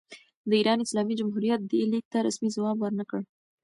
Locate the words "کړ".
3.09-3.21